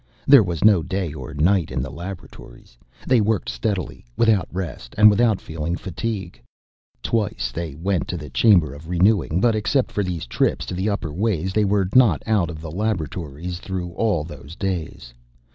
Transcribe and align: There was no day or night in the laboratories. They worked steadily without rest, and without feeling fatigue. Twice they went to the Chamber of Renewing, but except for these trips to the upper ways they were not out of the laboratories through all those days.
There 0.25 0.41
was 0.41 0.63
no 0.63 0.81
day 0.81 1.13
or 1.13 1.35
night 1.35 1.69
in 1.69 1.83
the 1.83 1.91
laboratories. 1.91 2.75
They 3.05 3.21
worked 3.21 3.49
steadily 3.49 4.03
without 4.17 4.47
rest, 4.51 4.95
and 4.97 5.11
without 5.11 5.39
feeling 5.39 5.77
fatigue. 5.77 6.41
Twice 7.03 7.51
they 7.53 7.75
went 7.75 8.07
to 8.07 8.17
the 8.17 8.31
Chamber 8.31 8.73
of 8.73 8.89
Renewing, 8.89 9.39
but 9.39 9.53
except 9.55 9.91
for 9.91 10.03
these 10.03 10.25
trips 10.25 10.65
to 10.65 10.73
the 10.73 10.89
upper 10.89 11.13
ways 11.13 11.53
they 11.53 11.65
were 11.65 11.87
not 11.93 12.23
out 12.25 12.49
of 12.49 12.61
the 12.61 12.71
laboratories 12.71 13.59
through 13.59 13.91
all 13.91 14.23
those 14.23 14.55
days. 14.55 15.13